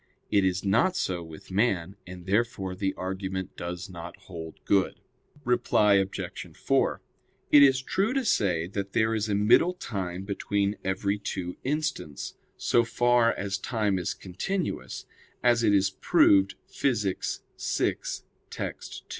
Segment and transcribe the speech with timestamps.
[0.31, 4.99] It is not so with man; and therefore the argument does not hold good.
[5.45, 6.57] Reply Obj.
[6.57, 7.01] 4:
[7.51, 12.33] It is true to say that there is a middle time between every two instants,
[12.57, 15.05] so far as time is continuous,
[15.43, 17.39] as it is proved Phys.
[17.63, 17.95] vi,
[18.49, 19.03] text.